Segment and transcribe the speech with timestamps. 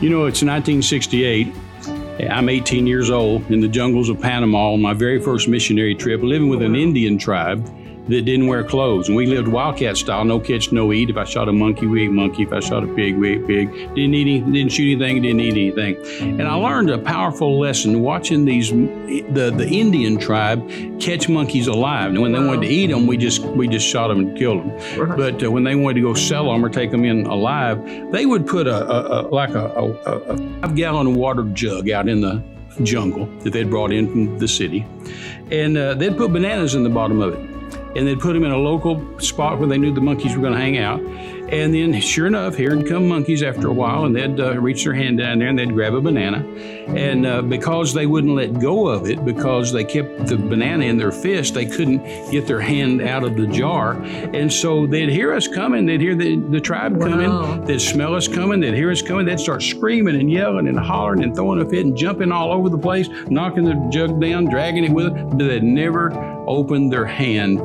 [0.00, 1.52] You know, it's 1968.
[2.30, 6.22] I'm 18 years old in the jungles of Panama on my very first missionary trip,
[6.22, 7.68] living with an Indian tribe
[8.08, 9.08] that didn't wear clothes.
[9.08, 11.10] And we lived wildcat style, no catch, no eat.
[11.10, 12.42] If I shot a monkey, we ate monkey.
[12.42, 13.72] If I shot a pig, we ate pig.
[13.94, 16.40] Didn't eat any, didn't shoot anything, didn't eat anything.
[16.40, 20.68] And I learned a powerful lesson watching these the the Indian tribe
[21.00, 22.10] catch monkeys alive.
[22.10, 24.60] And when they wanted to eat them, we just we just shot them and killed
[24.60, 24.98] them.
[24.98, 25.16] Right.
[25.16, 28.24] But uh, when they wanted to go sell them or take them in alive, they
[28.26, 32.42] would put a, a, a like a, a, five gallon water jug out in the
[32.82, 34.86] jungle that they'd brought in from the city,
[35.50, 37.57] and uh, they'd put bananas in the bottom of it
[37.96, 40.54] and they'd put them in a local spot where they knew the monkeys were going
[40.54, 41.00] to hang out.
[41.48, 44.84] And then, sure enough, here would come monkeys after a while, and they'd uh, reach
[44.84, 46.46] their hand down there and they'd grab a banana.
[46.88, 50.98] And uh, because they wouldn't let go of it, because they kept the banana in
[50.98, 53.94] their fist, they couldn't get their hand out of the jar.
[53.94, 57.08] And so they'd hear us coming, they'd hear the, the tribe wow.
[57.08, 60.78] coming, they'd smell us coming, they'd hear us coming, they'd start screaming and yelling and
[60.78, 64.44] hollering and throwing a fit and jumping all over the place, knocking the jug down,
[64.44, 66.10] dragging it with them, but they'd never
[66.48, 67.58] opened their hand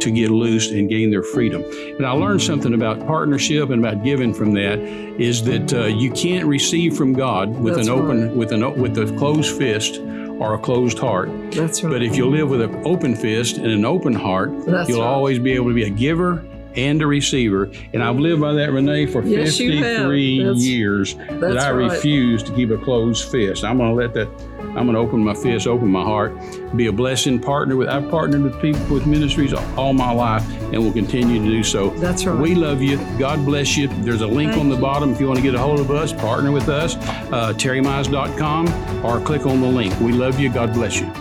[0.00, 1.62] to get loose and gain their freedom.
[1.96, 6.10] And I learned something about partnership and about giving from that is that uh, you
[6.12, 8.36] can't receive from God with That's an open right.
[8.36, 11.28] with an with a closed fist or a closed heart.
[11.50, 11.90] That's right.
[11.90, 15.08] But if you live with an open fist and an open heart, That's you'll right.
[15.08, 16.44] always be able to be a giver
[16.76, 17.70] and a receiver.
[17.92, 21.90] And I've lived by that, Renee, for yes, 53 years that I right.
[21.90, 23.64] refuse to keep a closed fist.
[23.64, 24.28] I'm going to let that
[24.76, 26.36] I'm going to open my fist, open my heart,
[26.76, 27.88] be a blessing, partner with.
[27.88, 31.90] I've partnered with people with ministries all my life, and will continue to do so.
[31.90, 32.38] That's right.
[32.38, 32.98] We love you.
[33.18, 33.88] God bless you.
[33.88, 34.82] There's a link Thank on the you.
[34.82, 39.04] bottom if you want to get a hold of us, partner with us, uh, terrymize.com,
[39.04, 39.98] or click on the link.
[40.00, 40.52] We love you.
[40.52, 41.12] God bless you.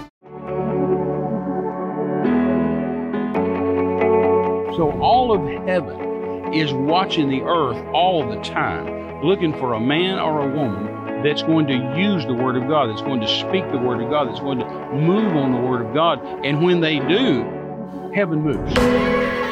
[4.75, 10.19] So all of heaven is watching the earth all the time, looking for a man
[10.19, 13.69] or a woman that's going to use the Word of God, that's going to speak
[13.71, 16.19] the Word of God, that's going to move on the Word of God.
[16.45, 19.46] And when they do, heaven moves.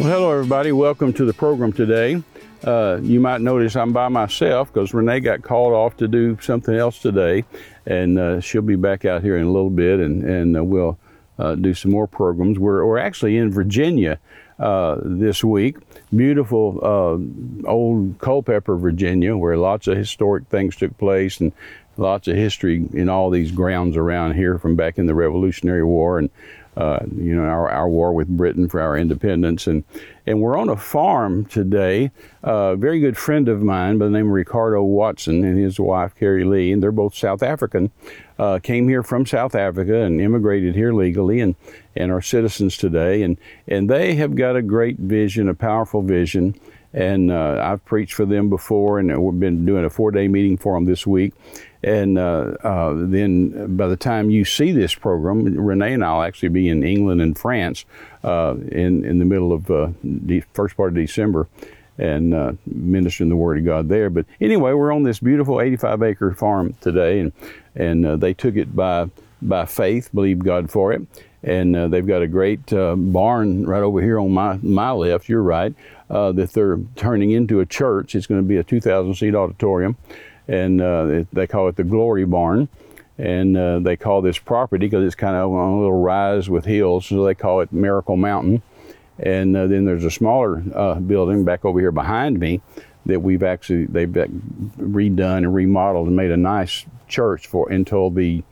[0.00, 0.70] Everybody.
[0.70, 2.22] Welcome to the program today.
[2.62, 6.74] Uh, you might notice I'm by myself because Renee got called off to do something
[6.74, 7.44] else today,
[7.84, 10.98] and uh, she'll be back out here in a little bit, and, and uh, we'll
[11.40, 12.60] uh, do some more programs.
[12.60, 14.20] We're, we're actually in Virginia
[14.60, 15.76] uh, this week,
[16.14, 21.52] beautiful uh, old Culpeper, Virginia, where lots of historic things took place and
[21.96, 26.20] lots of history in all these grounds around here from back in the Revolutionary War
[26.20, 26.30] and
[26.78, 29.66] uh, you know, our, our war with Britain for our independence.
[29.66, 29.82] And,
[30.26, 32.12] and we're on a farm today.
[32.44, 36.14] a very good friend of mine by the name of Ricardo Watson and his wife
[36.14, 37.90] Carrie Lee, and they're both South African,
[38.38, 41.56] uh, came here from South Africa and immigrated here legally and,
[41.96, 43.22] and are citizens today.
[43.22, 46.54] And, and they have got a great vision, a powerful vision
[46.94, 50.74] and uh, I've preached for them before, and we've been doing a four-day meeting for
[50.74, 51.34] them this week.
[51.82, 56.48] And uh, uh, then by the time you see this program, Renee and I'll actually
[56.48, 57.84] be in England and France
[58.24, 61.46] uh, in in the middle of uh, the first part of December,
[61.96, 64.10] and uh, ministering the Word of God there.
[64.10, 67.32] But anyway, we're on this beautiful 85 acre farm today, and
[67.76, 69.08] and they took it by
[69.40, 71.02] by faith, believed God for it
[71.42, 75.28] and uh, they've got a great uh, barn right over here on my my left.
[75.28, 75.74] You're right
[76.10, 78.14] uh, that they're turning into a church.
[78.14, 79.96] It's going to be a 2,000 seat auditorium,
[80.48, 82.68] and uh, they call it the Glory Barn.
[83.18, 86.64] And uh, they call this property because it's kind of on a little rise with
[86.64, 88.62] hills, so they call it Miracle Mountain.
[89.18, 90.56] And uh, then there's a smaller
[91.00, 92.60] building back over here behind me
[93.06, 98.42] that we've actually they've redone and remodeled and made a nice church for until the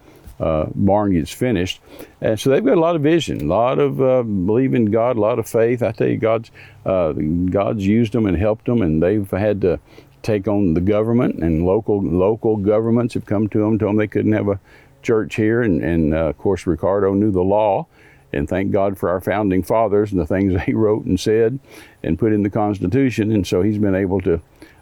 [0.41, 1.81] uh, barn gets finished.
[2.21, 5.21] And so they've got a lot of vision, a lot of uh, believing God, a
[5.21, 5.83] lot of faith.
[5.83, 6.51] I tell you, God's
[6.85, 9.79] uh, God's used them and helped them, and they've had to
[10.27, 14.07] take on the government and local local governments have come to them, told them they
[14.07, 14.61] couldn't have a
[15.03, 17.87] church here, and, and uh, of course Ricardo knew the law.
[18.33, 21.59] And thank God for our founding fathers and the things he wrote and said
[22.03, 23.33] and put in the Constitution.
[23.33, 24.41] And so he's been able to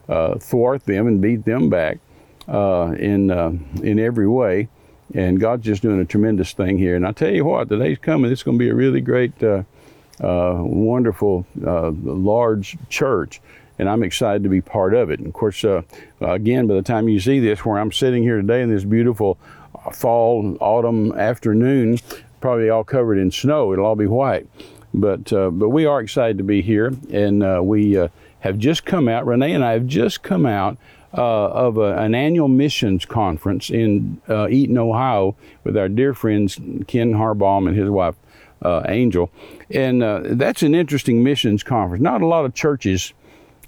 [0.08, 1.98] uh, thwart them and beat them back
[2.48, 3.30] uh, in,
[3.82, 4.68] in every way
[5.12, 6.96] and God's just doing a tremendous thing here.
[6.96, 8.30] And I tell you what, the day's coming.
[8.30, 9.62] It's going to be a really great, uh,
[10.20, 13.40] uh, wonderful, uh, large church.
[13.78, 15.18] And I'm excited to be part of it.
[15.18, 15.82] And of course, uh,
[16.20, 19.38] again, by the time you see this, where I'm sitting here today in this beautiful
[19.74, 21.98] uh, fall, autumn afternoon,
[22.40, 23.72] probably all covered in snow.
[23.72, 24.46] It'll all be white.
[24.92, 28.08] But, uh, but we are excited to be here, and uh, we uh,
[28.40, 30.76] have just come out, Renee and I have just come out
[31.16, 35.34] uh, of a, an annual missions conference in Eaton, Ohio,
[35.64, 38.14] with our dear friends Ken Harbaum and his wife
[38.62, 39.30] uh, Angel.
[39.70, 40.02] And
[40.38, 42.02] that's an interesting missions conference.
[42.02, 43.14] Not a lot of churches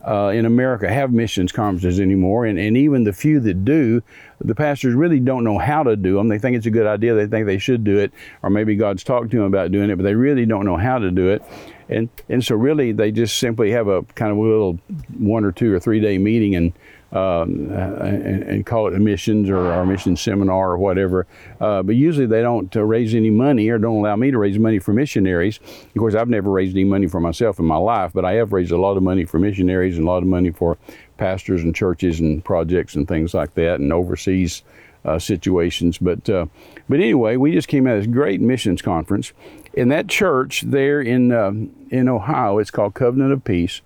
[0.06, 4.02] uh, in America have missions conferences anymore, and, and even the few that do,
[4.40, 6.28] the pastors really don't know how to do them.
[6.28, 8.12] They think it's a good idea, they think they should do it,
[8.42, 10.98] or maybe God's talked to them about doing it, but they really don't know how
[10.98, 11.42] to do it.
[11.88, 14.78] And, and so, really, they just simply have a kind of a little
[15.18, 16.72] one or two or three day meeting and
[17.12, 21.26] um, and, and, call it a missions or our mission seminar or whatever.
[21.60, 24.58] Uh, but usually they don't uh, raise any money or don't allow me to raise
[24.58, 25.60] money for missionaries.
[25.84, 28.52] Of course, I've never raised any money for myself in my life, but I have
[28.52, 30.78] raised a lot of money for missionaries and a lot of money for
[31.16, 34.64] pastors and churches and projects and things like that and overseas
[35.04, 35.98] uh, situations.
[35.98, 36.46] But uh,
[36.88, 39.32] but anyway, we just came out of this great missions conference.
[39.74, 41.52] In that church there in uh,
[41.90, 43.80] in Ohio, it's called Covenant of Peace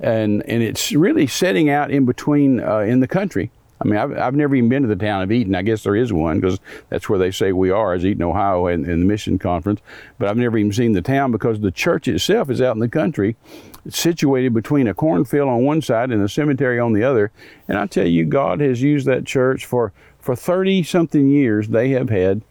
[0.00, 3.50] and and it's really setting out in between uh, in the country.
[3.80, 5.54] I mean, I've, I've never even been to the town of Eaton.
[5.54, 6.58] I guess there is one because
[6.88, 9.80] that's where they say we are, is Eaton, Ohio, in, the mission conference.
[10.18, 12.88] But I've never even seen the town because the church itself is out in the
[12.88, 13.36] country.
[13.84, 17.30] It's situated between a cornfield on one side and a cemetery on the other.
[17.68, 21.68] And I tell you, God has used that church for, for 30 something years.
[21.68, 22.42] They have had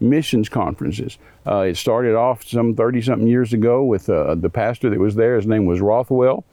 [0.00, 1.18] missions conferences.
[1.46, 5.14] Uh, it started off some 30 something years ago with uh, the pastor that was
[5.14, 5.36] there.
[5.36, 6.44] His name was Rothwell.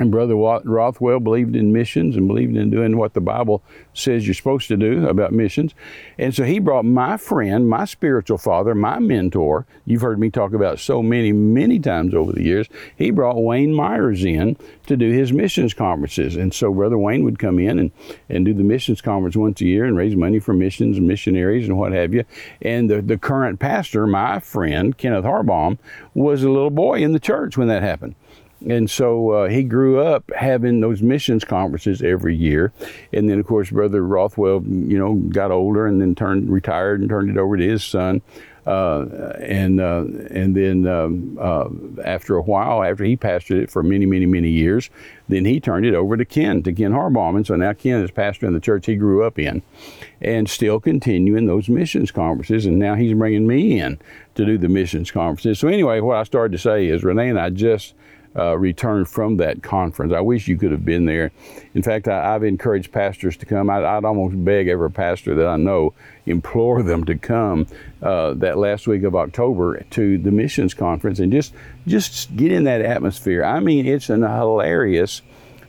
[0.00, 3.64] And Brother Rothwell believed in missions and believed in doing what the Bible
[3.94, 5.74] says you're supposed to do about missions.
[6.18, 9.66] And so he brought my friend, my spiritual father, my mentor.
[9.86, 12.68] You've heard me talk about so many, many times over the years.
[12.96, 14.56] He brought Wayne Myers in
[14.86, 16.36] to do his missions conferences.
[16.36, 17.90] And so Brother Wayne would come in and,
[18.28, 21.66] and do the missions conference once a year and raise money for missions and missionaries
[21.66, 22.24] and what have you.
[22.62, 25.78] And the, the current pastor, my friend, Kenneth Harbaum,
[26.14, 28.14] was a little boy in the church when that happened.
[28.66, 32.72] And so uh, he grew up having those missions conferences every year.
[33.12, 37.08] And then, of course, Brother Rothwell, you know, got older and then turned, retired and
[37.08, 38.20] turned it over to his son.
[38.66, 41.68] Uh, and uh, and then um, uh,
[42.04, 44.90] after a while, after he pastored it for many, many, many years,
[45.26, 47.34] then he turned it over to Ken, to Ken Harbaum.
[47.34, 49.62] And so now Ken is pastoring the church he grew up in
[50.20, 52.66] and still continuing those missions conferences.
[52.66, 53.98] And now he's bringing me in
[54.34, 55.58] to do the missions conferences.
[55.58, 57.94] So, anyway, what I started to say is Renee and I just
[58.36, 60.12] uh, returned from that conference.
[60.12, 61.32] I wish you could have been there.
[61.74, 63.70] In fact, I, have encouraged pastors to come.
[63.70, 65.94] I, would almost beg every pastor that I know,
[66.26, 67.66] implore them to come
[68.02, 71.54] uh, that last week of October to the missions conference and just
[71.86, 73.44] just get in that atmosphere.
[73.44, 75.22] I mean, it's an hilarious,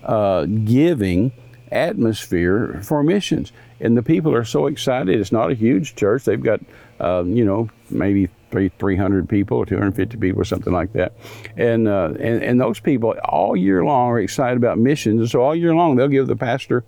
[0.04, 1.32] uh, giving
[1.72, 5.20] atmosphere for missions, and the people are so excited.
[5.20, 6.26] It's not a huge church.
[6.26, 6.60] They've got,
[7.00, 11.14] uh, you know, maybe three, 300 people or 250 people or something like that.
[11.58, 15.22] And, uh, and, and those people all year long are excited about missions.
[15.22, 16.84] And so all year long, they'll give the pastor,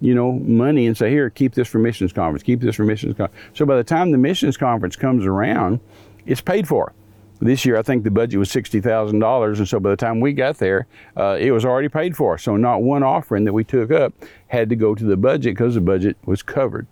[0.00, 3.16] you know, money and say, here, keep this for missions conference, keep this for missions
[3.16, 3.42] conference.
[3.54, 5.80] So by the time the missions conference comes around,
[6.26, 6.92] it's paid for.
[7.38, 9.58] This year, I think the budget was $60,000.
[9.58, 10.86] And so by the time we got there,
[11.18, 12.38] uh, it was already paid for.
[12.38, 14.14] So not one offering that we took up
[14.46, 16.86] had to go to the budget because the budget was covered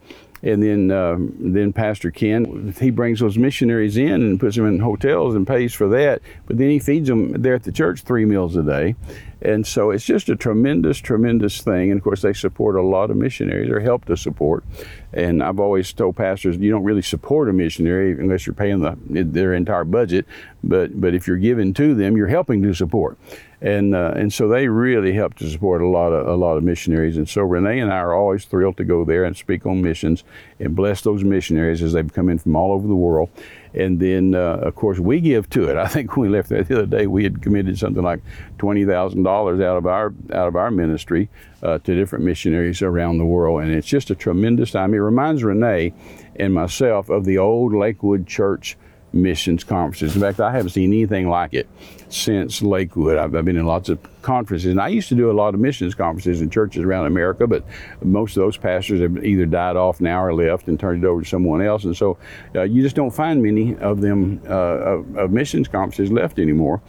[0.44, 4.78] and then uh, then Pastor Ken he brings those missionaries in and puts them in
[4.78, 8.26] hotels and pays for that, but then he feeds them there at the church three
[8.26, 8.94] meals a day,
[9.44, 11.90] and so it's just a tremendous tremendous thing.
[11.90, 13.70] And of course they support a lot of missionaries.
[13.70, 14.64] Or help to support,
[15.12, 18.96] and I've always told pastors you don't really support a missionary unless you're paying the,
[19.06, 20.26] their entire budget,
[20.62, 23.18] but but if you're giving to them, you're helping to support.
[23.60, 26.64] And uh, and so they really help to support a lot of a lot of
[26.64, 27.16] missionaries.
[27.16, 30.24] And so Renee and I are always thrilled to go there and speak on missions
[30.61, 33.30] and bless those missionaries as they've come in from all over the world.
[33.75, 35.76] And then uh, of course we give to it.
[35.84, 38.20] I think when we left there the other day, we had committed something like
[38.58, 41.28] twenty thousand dollars out of our out of our ministry
[41.62, 44.94] uh, to different missionaries around the world, and it's just a tremendous time.
[44.94, 45.92] It reminds Renee
[46.37, 48.76] and myself of the old Lakewood Church
[49.12, 50.14] missions conferences.
[50.14, 51.68] In fact, I haven't seen anything like it
[52.08, 53.16] since Lakewood.
[53.16, 55.60] I've, I've, been in lots of conferences, and I used to do a lot of
[55.60, 57.64] missions conferences in churches around America, but
[58.02, 61.22] most of those pastors have either died off now or left and turned it over
[61.22, 62.18] to someone else, and so
[62.54, 66.80] uh, you just don't find many of them uh, of, of, missions conferences left anymore.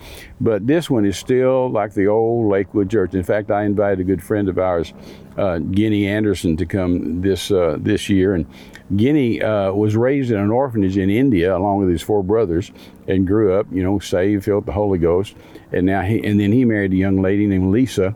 [0.41, 3.13] But this one is still like the old Lakewood church.
[3.13, 4.93] In fact, I invited a good friend of ours,
[5.37, 8.45] uh, Anderson, to come this uh, this year, and
[8.95, 12.71] Guinea uh, was raised in an orphanage in India along with his four brothers
[13.07, 15.35] and grew up, you know, saved, filled the Holy Ghost.
[15.71, 18.15] And now he, and then he married a young lady named Lisa.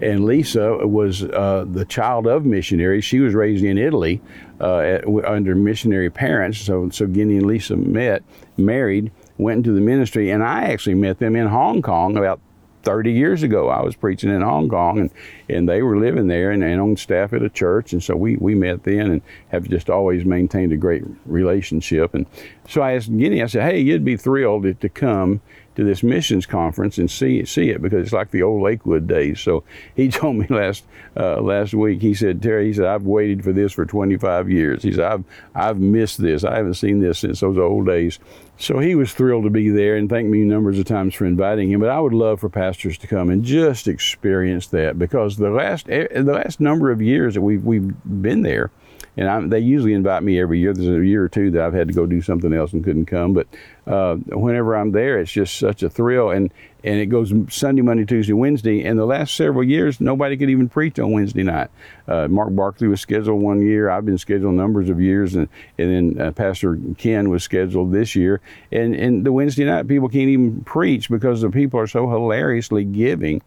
[0.00, 3.04] And Lisa was uh, the child of missionaries.
[3.04, 4.20] She was raised in Italy
[4.60, 6.58] uh, at, under missionary parents.
[6.58, 8.22] So, so Guinea and Lisa met,
[8.56, 12.40] married, went into the ministry, and I actually met them in Hong Kong about
[12.82, 13.68] 30 years ago.
[13.68, 15.10] I was preaching in Hong Kong, and,
[15.48, 17.92] and they were living there and, and on staff at a church.
[17.92, 22.14] And so we, we met then and have just always maintained a great relationship.
[22.14, 22.26] And
[22.68, 25.40] so I asked Guinea, I said, hey, you'd be thrilled to, to come
[25.80, 29.40] to this missions conference and see see it because it's like the old Lakewood days.
[29.40, 29.64] So
[29.96, 30.84] he told me last
[31.16, 32.02] uh, last week.
[32.02, 34.82] He said, Terry, he said I've waited for this for 25 years.
[34.82, 36.44] He said I've I've missed this.
[36.44, 38.18] I haven't seen this since those old days.
[38.58, 41.70] So he was thrilled to be there and thanked me numbers of times for inviting
[41.70, 41.80] him.
[41.80, 45.88] But I would love for pastors to come and just experience that because the last
[45.88, 48.70] eh, the last number of years that we've we've been there
[49.16, 50.72] and I, they usually invite me every year.
[50.72, 53.06] There's a year or two that I've had to go do something else and couldn't
[53.06, 53.46] come, but
[53.86, 56.30] uh, whenever I'm there, it's just such a thrill.
[56.30, 56.52] And
[56.82, 58.84] and it goes Sunday, Monday, Tuesday, Wednesday.
[58.84, 61.68] And the last several years, nobody could even preach on Wednesday night.
[62.08, 63.90] Uh, Mark Barkley was scheduled one year.
[63.90, 68.14] I've been scheduled numbers of years, and and then uh, Pastor Ken was scheduled this
[68.14, 68.40] year.
[68.72, 72.84] And and the Wednesday night people can't even preach because the people are so hilariously
[72.84, 73.42] giving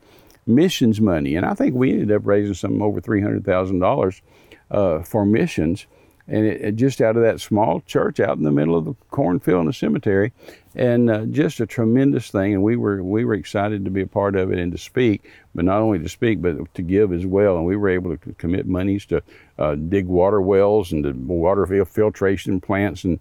[0.45, 1.36] missions money.
[1.36, 4.22] And I think we ended up raising some over three hundred thousand dollars
[4.73, 5.85] uh, for missions.
[6.25, 8.93] And it, it, just out of that small church out in the middle of the
[9.11, 10.31] cornfield in the cemetery,
[10.73, 12.53] and uh, just a tremendous thing.
[12.53, 15.29] And we were we were excited to be a part of it and to speak,
[15.53, 17.57] but not only to speak, but to give as well.
[17.57, 19.21] And we were able to commit monies to
[19.59, 23.19] uh, dig water wells and to water filtration plants and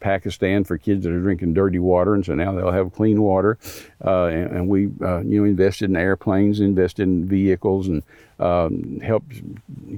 [0.00, 3.58] Pakistan for kids that are drinking dirty water, and so now they'll have clean water.
[4.04, 8.02] Uh, and, and, we, uh, you know, invested in airplanes, invested in vehicles, and
[8.38, 9.32] um, helped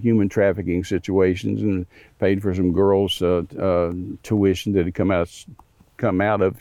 [0.01, 1.87] human trafficking situations, and
[2.19, 3.93] paid for some girls' uh, uh
[4.23, 5.29] tuition that had come out
[5.97, 6.57] come out of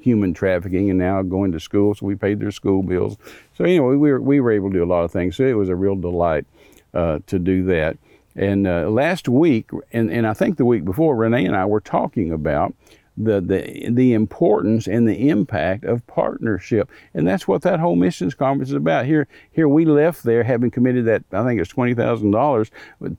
[0.00, 1.94] human trafficking, and now going to school.
[1.94, 3.16] So we paid their school bills.
[3.56, 5.36] So anyway, we were we were able to do a lot of things.
[5.36, 6.46] So it was a real delight
[6.94, 7.96] uh, to do that.
[8.36, 11.80] And uh, last week, and, and I think the week before, Renee and I were
[11.80, 12.74] talking about
[13.16, 16.90] the, the, the importance and the impact of partnership.
[17.14, 19.06] And that's what that whole missions conference is about.
[19.06, 22.70] Here, here we left there having committed that, I think it's $20,000,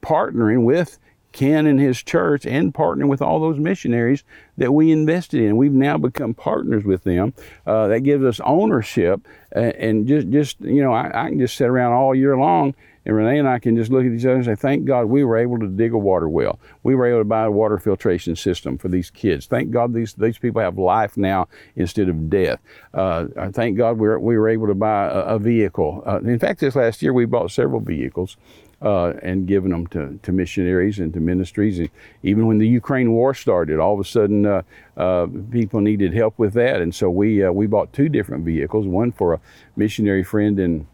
[0.01, 0.99] partnering with
[1.31, 4.23] Ken and his church and partnering with all those missionaries
[4.57, 5.57] that we invested in.
[5.57, 7.33] We've now become partners with them.
[7.65, 9.27] Uh, that gives us ownership.
[9.55, 12.75] Uh, and just, just you know, I, I can just sit around all year long
[13.07, 15.23] and Renee and I can just look at each other and say, thank God we
[15.23, 16.59] were able to dig a water well.
[16.83, 19.45] We were able to buy a water filtration system for these kids.
[19.45, 21.47] Thank God these, these people have life now
[21.77, 22.59] instead of death.
[22.93, 26.03] Uh, thank God we were, we were able to buy a, a vehicle.
[26.05, 28.35] Uh, in fact, this last year we bought several vehicles.
[28.79, 31.79] Uh, and giving them to, to missionaries and to ministries.
[31.79, 31.89] And
[32.21, 34.61] even when the Ukraine war started, all of a sudden uh,
[34.95, 36.79] uh, people needed help with that.
[36.79, 39.39] And so we, uh, we bought two different vehicles one for a
[39.75, 40.85] missionary friend in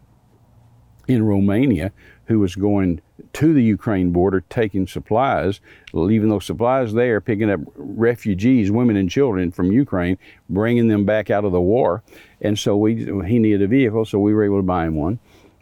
[1.08, 1.92] in Romania
[2.26, 3.00] who was going
[3.32, 5.60] to the Ukraine border taking supplies,
[5.92, 10.18] leaving those supplies there, picking up refugees, women and children from Ukraine,
[10.48, 12.02] bringing them back out of the war.
[12.40, 15.18] And so we, he needed a vehicle, so we were able to buy him one.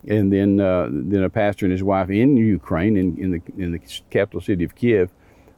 [0.09, 3.73] And then, uh, then a pastor and his wife in Ukraine, in, in, the, in
[3.73, 3.81] the
[4.11, 5.11] capital city of Kiev,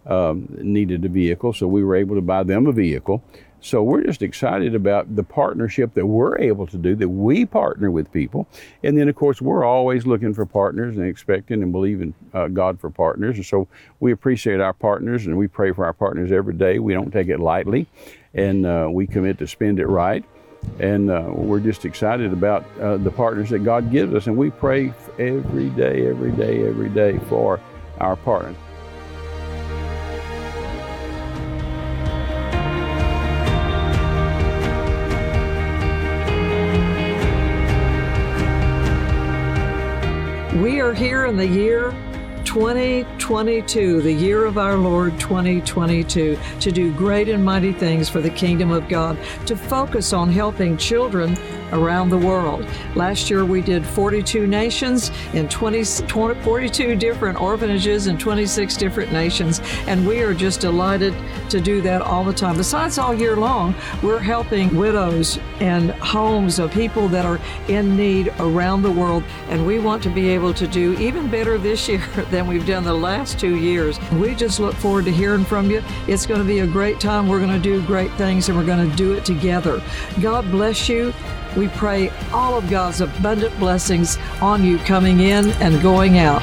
[0.07, 3.23] um, needed a vehicle, so we were able to buy them a vehicle.
[3.65, 7.91] So we're just excited about the partnership that we're able to do, that we partner
[7.91, 8.47] with people.
[8.83, 12.79] And then, of course, we're always looking for partners and expecting and believing uh, God
[12.79, 13.37] for partners.
[13.37, 13.67] And so
[14.01, 16.79] we appreciate our partners and we pray for our partners every day.
[16.79, 17.87] We don't take it lightly
[18.35, 20.27] and uh, we commit to spend it right.
[20.79, 24.27] And uh, we're just excited about uh, the partners that God gives us.
[24.27, 27.61] And we pray every day, every day, every day for
[27.99, 28.57] our partners.
[40.85, 41.95] Are here in the year
[42.45, 48.31] 2022, the year of our Lord 2022, to do great and mighty things for the
[48.31, 51.37] kingdom of God, to focus on helping children
[51.73, 52.67] around the world.
[52.95, 59.13] Last year we did 42 nations in 20, 20, 42 different orphanages in 26 different
[59.13, 61.15] nations, and we are just delighted
[61.51, 62.57] to do that all the time.
[62.57, 68.33] Besides, all year long, we're helping widows and homes of people that are in need
[68.39, 72.05] around the world, and we want to be able to do even better this year
[72.35, 73.97] than we've done the last two years.
[74.11, 75.85] We just look forward to hearing from you.
[76.09, 77.29] It's going to be a great time.
[77.29, 79.81] We're going to do great things, and we're going to do it together.
[80.21, 81.15] God bless you.
[81.57, 86.43] We pray all of God's abundant blessings on you coming in and going out.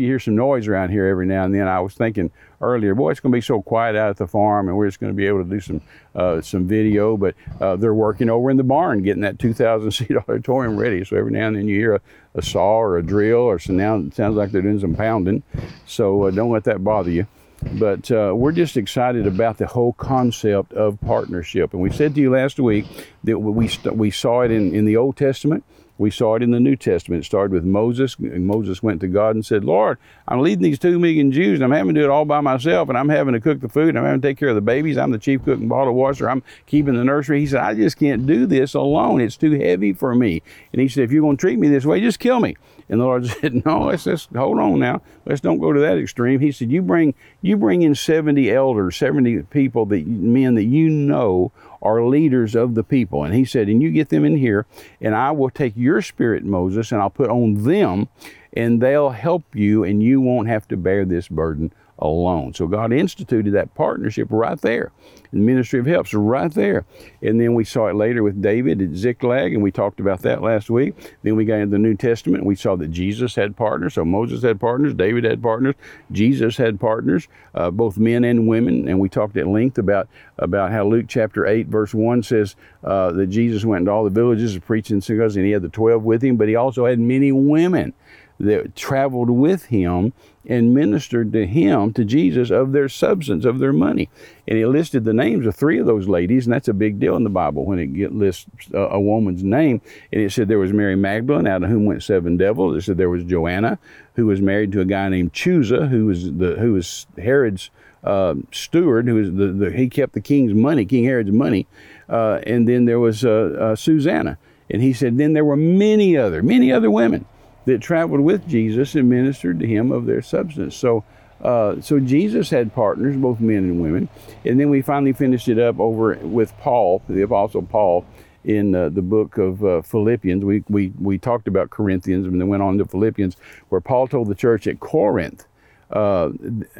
[0.00, 1.68] You hear some noise around here every now and then.
[1.68, 4.68] I was thinking earlier, boy, it's going to be so quiet out at the farm,
[4.68, 5.80] and we're just going to be able to do some
[6.14, 7.16] uh, some video.
[7.16, 11.04] But uh, they're working over in the barn, getting that 2,000 seat auditorium ready.
[11.04, 12.00] So every now and then you hear a,
[12.34, 15.42] a saw or a drill, or so now it sounds like they're doing some pounding.
[15.86, 17.26] So uh, don't let that bother you.
[17.72, 21.72] But uh, we're just excited about the whole concept of partnership.
[21.72, 22.86] And we said to you last week
[23.24, 25.64] that we, st- we saw it in, in the Old Testament
[25.98, 27.24] we saw it in the New Testament.
[27.24, 28.18] It started with Moses.
[28.18, 31.76] Moses went to God and said, Lord, I'm leading these two million Jews and I'm
[31.76, 33.98] having to do it all by myself and I'm having to cook the food and
[33.98, 34.96] I'm having to take care of the babies.
[34.96, 36.30] I'm the chief cook and bottle washer.
[36.30, 37.40] I'm keeping the nursery.
[37.40, 39.20] He said, I just can't do this alone.
[39.20, 40.40] It's too heavy for me.
[40.72, 42.56] And he said, if you're going to treat me this way, just kill me.
[42.88, 45.02] And the Lord said, No, let's just hold on now.
[45.24, 46.40] Let's don't go to that extreme.
[46.40, 50.88] He said, You bring you bring in 70 elders, 70 people that men that you
[50.88, 53.24] know are leaders of the people.
[53.24, 54.66] And he said, And you get them in here,
[55.00, 58.08] and I will take your spirit, Moses, and I'll put on them,
[58.52, 62.54] and they'll help you, and you won't have to bear this burden alone.
[62.54, 64.92] So God instituted that partnership right there.
[65.32, 66.86] The ministry of helps right there.
[67.22, 70.42] And then we saw it later with David at Ziklag, and we talked about that
[70.42, 70.94] last week.
[71.22, 73.94] Then we got into the New Testament, and we saw that Jesus had partners.
[73.94, 75.74] So Moses had partners, David had partners,
[76.10, 78.88] Jesus had partners, uh, both men and women.
[78.88, 83.12] And we talked at length about, about how Luke chapter 8, verse 1 says uh,
[83.12, 86.22] that Jesus went into all the villages preaching synagogues, and he had the 12 with
[86.22, 87.92] him, but he also had many women
[88.40, 90.12] that traveled with him
[90.48, 94.08] and ministered to him, to Jesus, of their substance, of their money.
[94.46, 97.16] And he listed the names of three of those ladies, and that's a big deal
[97.16, 99.82] in the Bible when it lists a, a woman's name.
[100.10, 102.76] And it said there was Mary Magdalene, out of whom went seven devils.
[102.76, 103.78] It said there was Joanna,
[104.14, 107.70] who was married to a guy named Chuza, who was the who was Herod's
[108.02, 111.66] uh, steward, who was the, the, he kept the king's money, King Herod's money.
[112.08, 114.38] Uh, and then there was uh, uh Susanna.
[114.70, 117.24] And he said, then there were many other, many other women
[117.68, 120.74] that traveled with Jesus and ministered to him of their substance.
[120.74, 121.04] So,
[121.42, 124.08] uh, so Jesus had partners, both men and women.
[124.46, 128.06] And then we finally finished it up over with Paul, the Apostle Paul,
[128.42, 130.42] in uh, the book of uh, Philippians.
[130.42, 133.36] We, we, we talked about Corinthians and then went on to Philippians,
[133.68, 135.46] where Paul told the church at Corinth
[135.90, 136.30] uh,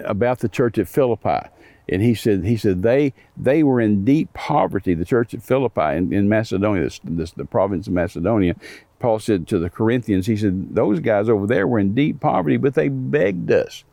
[0.05, 1.49] about the church at Philippi.
[1.91, 4.93] And he said, he said they they were in deep poverty.
[4.95, 8.57] The church at Philippi in, in Macedonia, the province of Macedonia,
[8.99, 12.57] Paul said to the Corinthians, he said, those guys over there were in deep poverty,
[12.57, 13.85] but they begged us.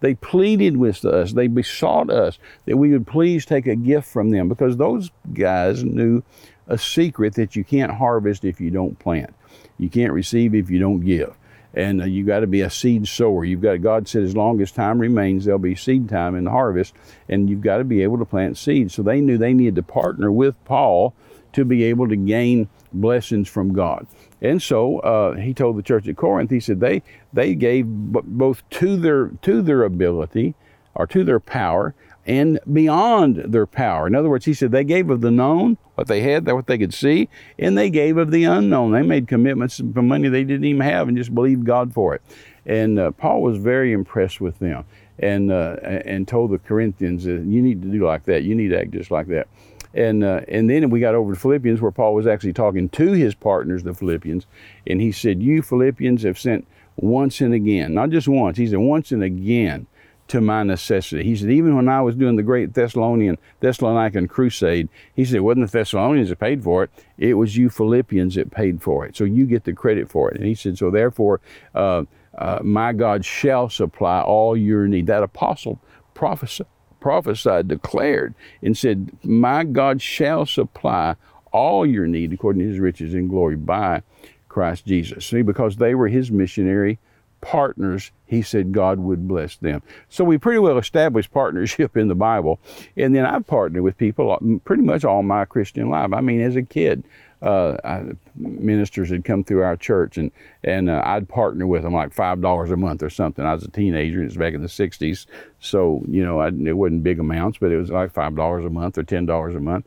[0.00, 1.32] They pleaded with us.
[1.32, 5.82] They besought us that we would please take a gift from them because those guys
[5.82, 6.22] knew
[6.66, 9.34] a secret that you can't harvest if you don't plant.
[9.78, 11.34] You can't receive if you don't give.
[11.72, 13.44] And uh, you got to be a seed sower.
[13.44, 16.50] You've got God said as long as time remains, there'll be seed time in the
[16.50, 16.94] harvest,
[17.28, 18.94] and you've got to be able to plant seeds.
[18.94, 21.14] So they knew they needed to partner with Paul
[21.54, 24.06] to be able to gain blessings from God.
[24.42, 28.20] And so uh, he told the church at Corinth, he said they they gave b-
[28.24, 30.54] both to their to their ability
[30.94, 31.94] or to their power
[32.26, 34.06] and beyond their power.
[34.06, 36.78] In other words, he said they gave of the known what they had, what they
[36.78, 38.92] could see, and they gave of the unknown.
[38.92, 42.22] They made commitments for money they didn't even have and just believed God for it.
[42.66, 44.84] And uh, Paul was very impressed with them
[45.18, 48.42] and uh, and told the Corinthians, you need to do like that.
[48.42, 49.48] You need to act just like that.
[49.94, 53.12] And, uh, and then we got over to Philippians where Paul was actually talking to
[53.12, 54.46] his partners, the Philippians,
[54.86, 58.78] and he said, You Philippians have sent once and again, not just once, he said,
[58.78, 59.86] once and again
[60.26, 61.22] to my necessity.
[61.22, 65.40] He said, even when I was doing the great Thessalonian, Thessalonican crusade, he said, it
[65.40, 69.16] wasn't the Thessalonians that paid for it, it was you Philippians that paid for it.
[69.16, 70.36] So you get the credit for it.
[70.36, 71.40] And he said, so therefore,
[71.74, 72.04] uh,
[72.36, 75.06] uh, my God shall supply all your need.
[75.06, 75.78] That apostle
[76.14, 76.66] prophesied
[77.04, 81.16] prophesied, declared, and said, My God shall supply
[81.52, 84.00] all your need according to his riches and glory by
[84.48, 85.26] Christ Jesus.
[85.26, 86.98] See, because they were his missionary
[87.42, 89.82] partners, he said God would bless them.
[90.08, 92.58] So we pretty well established partnership in the Bible.
[92.96, 96.14] And then I've partnered with people uh, pretty much all my Christian life.
[96.14, 97.04] I mean, as a kid,
[97.44, 98.02] uh, I,
[98.34, 100.32] ministers had come through our church, and
[100.64, 103.44] and uh, I'd partner with them like five dollars a month or something.
[103.44, 105.26] I was a teenager; it was back in the '60s,
[105.60, 108.70] so you know I'd, it wasn't big amounts, but it was like five dollars a
[108.70, 109.86] month or ten dollars a month.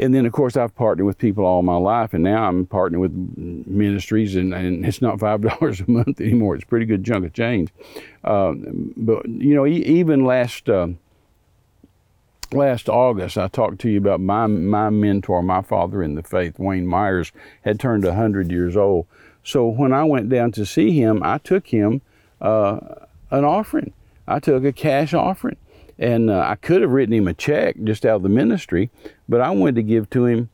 [0.00, 3.00] And then, of course, I've partnered with people all my life, and now I'm partnering
[3.00, 3.12] with
[3.66, 6.54] ministries, and, and it's not five dollars a month anymore.
[6.56, 7.70] It's a pretty good chunk of change.
[8.24, 8.52] Uh,
[8.96, 10.88] but you know, even last uh,
[12.52, 16.58] last August, I talked to you about my my mentor, my father in the faith,
[16.58, 17.32] Wayne Myers,
[17.62, 19.06] had turned hundred years old.
[19.44, 22.02] So when I went down to see him, I took him
[22.40, 22.80] uh,
[23.30, 23.92] an offering.
[24.26, 25.56] I took a cash offering,
[25.98, 28.90] and uh, I could have written him a check just out of the ministry,
[29.28, 30.50] but I wanted to give to him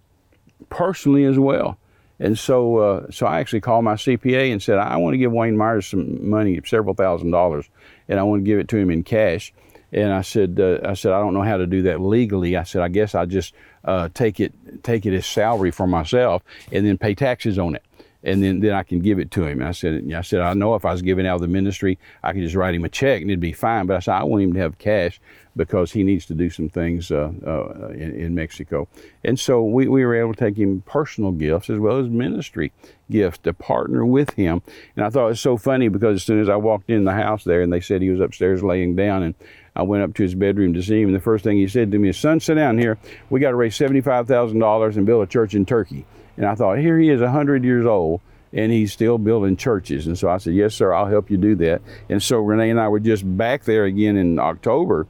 [0.71, 1.77] personally as well.
[2.21, 5.33] And so, uh, so I actually called my CPA and said, I want to give
[5.33, 7.69] Wayne Myers some money, several thousand dollars,
[8.09, 9.53] and I want to give it to him in cash.
[9.95, 12.57] And I said, uh, I said, I don't know how to do that legally.
[12.57, 13.55] I said, I guess I just
[13.85, 14.53] uh, take it,
[14.83, 17.85] take it as salary for myself, and then pay taxes on it
[18.25, 19.61] and then, then I can give it to him.
[19.61, 21.99] And I said, I said, I know if I was giving out of the ministry,
[22.23, 23.87] I could just write him a check and it'd be fine.
[23.87, 25.21] But I said, I want him to have cash
[25.55, 28.89] because he needs to do some things uh, uh, in, in, Mexico.
[29.23, 32.73] And so we, we were able to take him personal gifts as well as ministry
[33.11, 34.63] gifts to partner with him.
[34.97, 37.13] And I thought it was so funny because as soon as I walked in the
[37.13, 39.35] house there and they said he was upstairs laying down and
[39.77, 41.09] I went up to his bedroom to see him.
[41.09, 42.99] And the first thing he said to me is, Son, sit down here.
[43.31, 46.07] We got to raise $75,000 and build a church in Turkey.
[46.37, 48.21] And I thought, here he is, 100 years old,
[48.53, 50.07] and he's still building churches.
[50.07, 51.83] And so I said, yes, sir, I'll help you do that.
[52.09, 55.07] And so Renee and I were just back there again in October.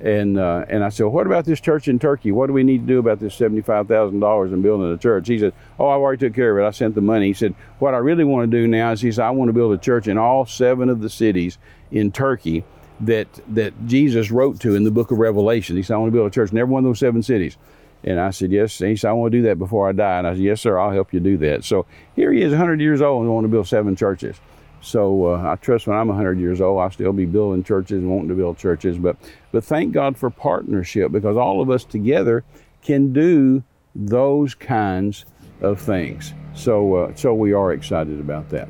[0.00, 2.32] And, uh, and I said, well, what about this church in Turkey?
[2.32, 5.28] What do we need to do about this $75,000 in building a church?
[5.28, 6.66] He said, oh, I already took care of it.
[6.66, 7.28] I sent the money.
[7.28, 9.52] He said, what I really want to do now is he said, I want to
[9.52, 11.58] build a church in all seven of the cities
[11.90, 12.64] in Turkey
[13.00, 15.76] that, that Jesus wrote to in the book of Revelation.
[15.76, 17.56] He said, I want to build a church in every one of those seven cities.
[18.04, 18.80] And I said, yes.
[18.80, 20.18] And he said, I want to do that before I die.
[20.18, 21.64] And I said, yes, sir, I'll help you do that.
[21.64, 24.36] So here he is, 100 years old, and wanting to build seven churches.
[24.82, 28.10] So uh, I trust when I'm 100 years old, I'll still be building churches and
[28.10, 28.98] wanting to build churches.
[28.98, 29.16] But,
[29.50, 32.44] but thank God for partnership because all of us together
[32.82, 35.24] can do those kinds
[35.62, 36.34] of things.
[36.54, 38.68] So, uh, so we are excited about that.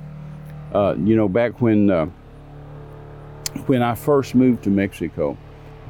[0.73, 2.07] Uh, you know, back when, uh,
[3.67, 5.37] when I first moved to Mexico,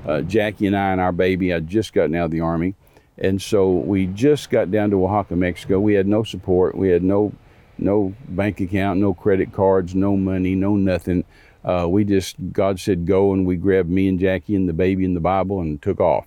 [0.07, 2.74] uh, Jackie and I and our baby had just gotten out of the Army
[3.18, 5.79] and so we just got down to Oaxaca, Mexico.
[5.79, 6.77] We had no support.
[6.77, 7.33] We had no
[7.77, 11.24] no bank account, no credit cards, no money, no nothing.
[11.64, 15.05] Uh, we just God said go, and we grabbed me and Jackie and the baby
[15.05, 16.27] and the Bible and took off.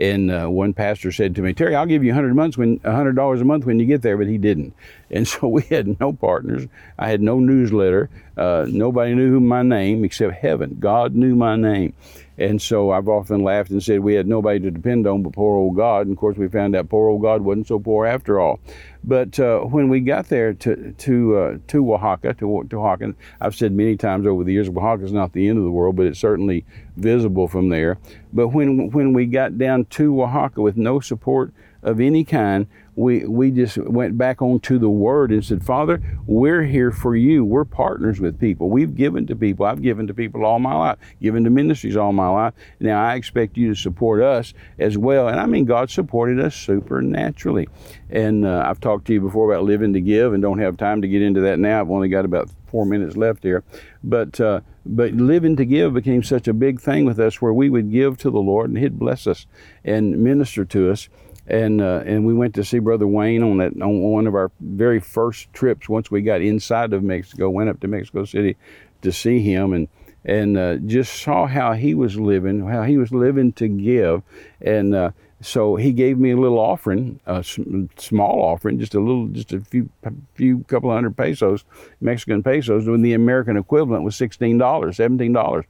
[0.00, 3.16] And uh, one pastor said to me, Terry, I'll give you hundred months when hundred
[3.16, 4.74] dollars a month when you get there, but he didn't.
[5.10, 6.66] And so we had no partners.
[6.98, 8.08] I had no newsletter.
[8.36, 10.76] Uh, nobody knew my name except heaven.
[10.78, 11.94] God knew my name.
[12.38, 15.56] And so I've often laughed and said we had nobody to depend on but poor
[15.56, 16.06] old God.
[16.06, 18.60] And of course, we found out poor old God wasn't so poor after all.
[19.02, 23.56] But uh, when we got there to to uh, to Oaxaca, to, to Oaxaca, I've
[23.56, 26.06] said many times over the years, Oaxaca is not the end of the world, but
[26.06, 26.64] it's certainly
[26.96, 27.98] visible from there.
[28.32, 32.66] But when when we got down to Oaxaca with no support of any kind,
[32.98, 37.44] we, we just went back onto the word and said, Father, we're here for you.
[37.44, 38.70] We're partners with people.
[38.70, 39.66] We've given to people.
[39.66, 42.54] I've given to people all my life, given to ministries all my life.
[42.80, 45.28] Now I expect you to support us as well.
[45.28, 47.68] And I mean, God supported us supernaturally.
[48.10, 51.00] And uh, I've talked to you before about living to give and don't have time
[51.02, 51.80] to get into that now.
[51.80, 53.62] I've only got about four minutes left here.
[54.02, 57.70] But, uh, but living to give became such a big thing with us where we
[57.70, 59.46] would give to the Lord and He'd bless us
[59.84, 61.08] and minister to us
[61.48, 64.50] and uh, and we went to see Brother Wayne on that on one of our
[64.60, 65.88] very first trips.
[65.88, 68.56] Once we got inside of Mexico, went up to Mexico City
[69.02, 69.88] to see him, and
[70.24, 74.22] and uh, just saw how he was living, how he was living to give,
[74.60, 79.28] and uh, so he gave me a little offering, a small offering, just a little,
[79.28, 79.88] just a few,
[80.34, 81.64] few couple hundred pesos,
[82.00, 85.64] Mexican pesos, when the American equivalent was sixteen dollars, seventeen dollars,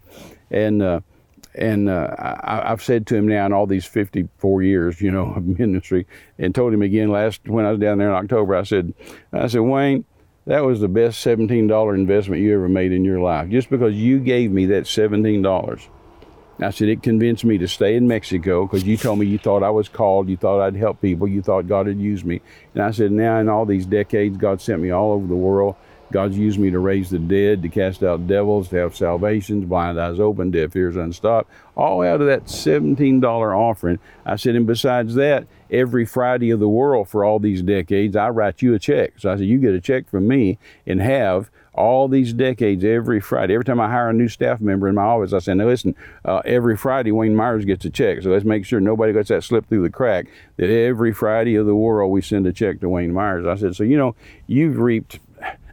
[0.50, 1.00] and uh,
[1.58, 5.32] and uh, I, have said to him now in all these 54 years, you know,
[5.36, 6.06] of ministry,
[6.38, 8.54] and told him again last when I was down there in October.
[8.54, 8.94] I said,
[9.32, 10.04] I said, Wayne,
[10.46, 14.20] that was the best $17 investment you ever made in your life, just because you
[14.20, 15.88] gave me that $17.
[16.60, 19.62] I said, it convinced me to stay in Mexico because you told me you thought
[19.62, 22.40] I was called, you thought I'd help people, you thought God had used me.
[22.74, 25.76] And I said, now in all these decades, God sent me all over the world.
[26.10, 30.00] God's used me to raise the dead, to cast out devils, to have salvations, blind
[30.00, 33.98] eyes open, deaf ears unstopped, all out of that $17 offering.
[34.24, 38.30] I said, and besides that, every Friday of the world for all these decades, I
[38.30, 39.14] write you a check.
[39.18, 43.20] So I said, you get a check from me and have all these decades, every
[43.20, 43.54] Friday.
[43.54, 45.94] Every time I hire a new staff member in my office, I say, now listen,
[46.24, 48.22] uh, every Friday Wayne Myers gets a check.
[48.22, 51.66] So let's make sure nobody gets that slip through the crack that every Friday of
[51.66, 53.46] the world we send a check to Wayne Myers.
[53.46, 54.16] I said, so you know,
[54.48, 55.20] you've reaped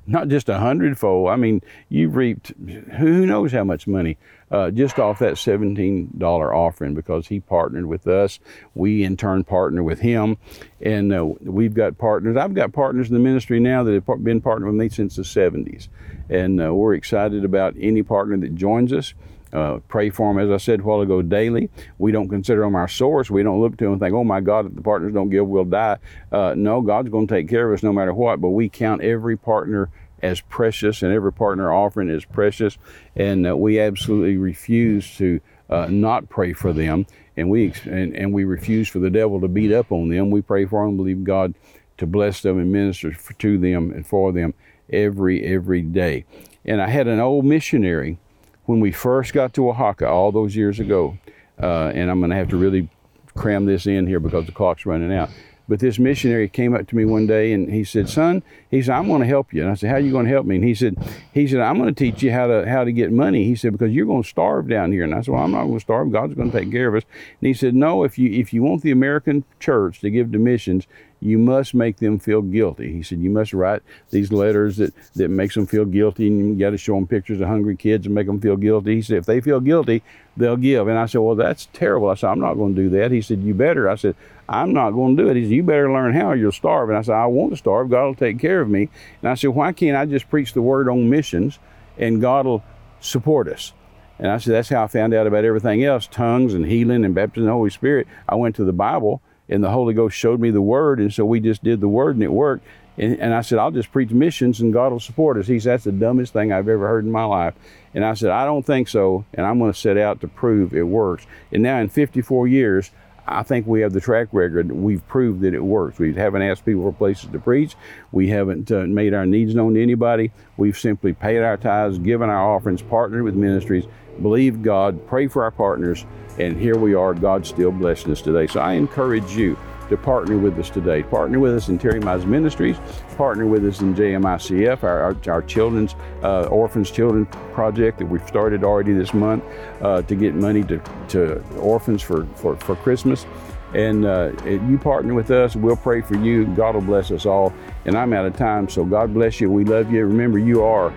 [0.07, 1.29] not just a hundredfold.
[1.29, 2.53] I mean, you've reaped
[2.97, 4.17] who knows how much money
[4.51, 8.39] uh, just off that $17 offering because he partnered with us.
[8.73, 10.37] We in turn partner with him,
[10.81, 12.37] and uh, we've got partners.
[12.37, 15.23] I've got partners in the ministry now that have been partnering with me since the
[15.23, 15.87] 70s,
[16.29, 19.13] and uh, we're excited about any partner that joins us.
[19.55, 21.69] Uh, pray for them, as I said a while ago, daily.
[21.97, 23.29] We don't consider them our source.
[23.31, 25.47] We don't look to them and think, oh my God, if the partners don't give,
[25.47, 25.97] we'll die.
[26.31, 29.01] Uh, no, God's going to take care of us no matter what, but we count
[29.01, 29.89] every partner
[30.21, 32.77] as precious and every partner offering is precious.
[33.15, 35.39] And uh, we absolutely refuse to
[35.69, 37.05] uh, not pray for them.
[37.37, 40.31] And we, and, and we refuse for the devil to beat up on them.
[40.31, 41.53] We pray for them, believe God
[41.97, 44.53] to bless them and minister to them and for them
[44.89, 46.25] every every day.
[46.63, 48.17] And I had an old missionary
[48.65, 51.17] when we first got to Oaxaca all those years ago,
[51.61, 52.89] uh, and I'm going to have to really
[53.35, 55.29] cram this in here because the clock's running out.
[55.67, 58.43] But this missionary came up to me one day and he said, "Son,"
[58.75, 60.31] he said, "I'm going to help you." And I said, "How are you going to
[60.31, 60.97] help me?" And he said,
[61.33, 63.71] "He said I'm going to teach you how to how to get money." He said,
[63.71, 65.79] "Because you're going to starve down here." And I said, "Well, I'm not going to
[65.79, 66.11] starve.
[66.11, 67.03] God's going to take care of us."
[67.41, 70.39] And he said, "No, if you if you want the American church to give to
[70.39, 70.87] missions,
[71.25, 72.93] you must make them feel guilty.
[72.93, 76.55] He said, you must write these letters that, that makes them feel guilty and you
[76.55, 78.95] got to show them pictures of hungry kids and make them feel guilty.
[78.95, 80.03] He said, if they feel guilty,
[80.37, 80.87] they'll give.
[80.87, 82.09] And I said, well, that's terrible.
[82.09, 83.11] I said, I'm not going to do that.
[83.11, 83.89] He said, you better.
[83.89, 84.15] I said,
[84.47, 85.35] I'm not going to do it.
[85.35, 86.89] He said, you better learn how you'll starve.
[86.89, 87.89] And I said, I won't starve.
[87.89, 88.89] God will take care of me.
[89.21, 91.59] And I said, why can't I just preach the word on missions
[91.97, 92.63] and God will
[92.99, 93.73] support us?
[94.17, 97.13] And I said, that's how I found out about everything else, tongues and healing and
[97.13, 98.07] baptism in the Holy Spirit.
[98.29, 101.23] I went to the Bible and the Holy Ghost showed me the word, and so
[101.23, 102.65] we just did the word and it worked.
[102.97, 105.47] And, and I said, I'll just preach missions and God will support us.
[105.47, 107.53] He said, That's the dumbest thing I've ever heard in my life.
[107.93, 110.73] And I said, I don't think so, and I'm going to set out to prove
[110.73, 111.27] it works.
[111.51, 112.91] And now in 54 years,
[113.27, 114.71] I think we have the track record.
[114.71, 115.97] We've proved that it works.
[115.97, 117.75] We haven't asked people for places to preach.
[118.11, 120.31] We haven't uh, made our needs known to anybody.
[120.57, 123.85] We've simply paid our tithes, given our offerings, partnered with ministries,
[124.21, 126.05] believed God, pray for our partners,
[126.37, 127.13] and here we are.
[127.13, 128.47] God still blessing us today.
[128.47, 129.57] So I encourage you
[129.89, 131.03] to partner with us today.
[131.03, 132.77] Partner with us in Terry Mize Ministries.
[133.17, 138.27] Partner with us in JMICF, our, our, our children's uh, orphans children project that we've
[138.27, 139.43] started already this month
[139.81, 143.25] uh, to get money to, to orphans for, for, for Christmas.
[143.73, 146.45] And uh, you partner with us, we'll pray for you.
[146.55, 147.53] God will bless us all.
[147.85, 149.51] And I'm out of time, so God bless you.
[149.51, 150.05] We love you.
[150.05, 150.91] Remember, you are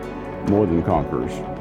[0.48, 1.57] more than conquerors.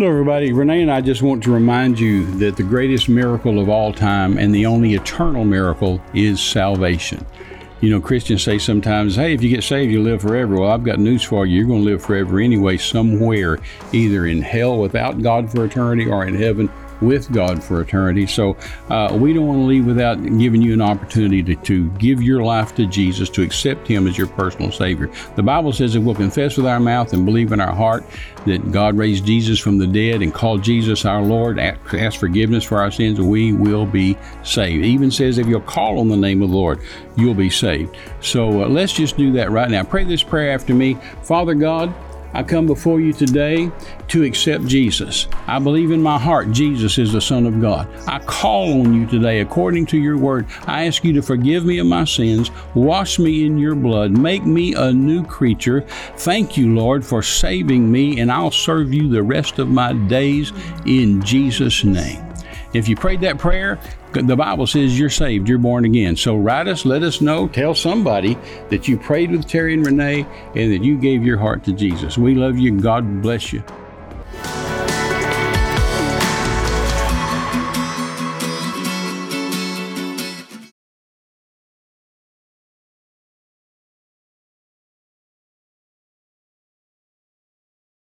[0.00, 0.50] Hello, everybody.
[0.50, 4.38] Renee and I just want to remind you that the greatest miracle of all time
[4.38, 7.26] and the only eternal miracle is salvation.
[7.82, 10.58] You know, Christians say sometimes, hey, if you get saved, you live forever.
[10.58, 11.58] Well, I've got news for you.
[11.58, 13.58] You're going to live forever anyway, somewhere,
[13.92, 18.26] either in hell without God for eternity or in heaven with God for eternity.
[18.26, 18.56] So
[18.88, 22.42] uh, we don't want to leave without giving you an opportunity to, to give your
[22.42, 25.10] life to Jesus, to accept Him as your personal Savior.
[25.36, 28.04] The Bible says that we'll confess with our mouth and believe in our heart
[28.46, 32.78] that God raised Jesus from the dead and called Jesus our Lord, ask forgiveness for
[32.78, 34.84] our sins, we will be saved.
[34.84, 36.80] It even says if you'll call on the name of the Lord,
[37.16, 37.96] you'll be saved.
[38.20, 39.84] So uh, let's just do that right now.
[39.84, 40.94] Pray this prayer after me.
[41.22, 41.94] Father God,
[42.32, 43.70] I come before you today
[44.08, 45.26] to accept Jesus.
[45.46, 47.88] I believe in my heart Jesus is the Son of God.
[48.06, 50.46] I call on you today according to your word.
[50.66, 54.44] I ask you to forgive me of my sins, wash me in your blood, make
[54.44, 55.82] me a new creature.
[56.18, 60.52] Thank you, Lord, for saving me, and I'll serve you the rest of my days
[60.86, 62.24] in Jesus' name.
[62.72, 63.80] If you prayed that prayer,
[64.12, 66.16] the Bible says you're saved, you're born again.
[66.16, 68.36] So write us, let us know, tell somebody
[68.68, 72.18] that you prayed with Terry and Renee and that you gave your heart to Jesus.
[72.18, 72.80] We love you.
[72.80, 73.62] God bless you.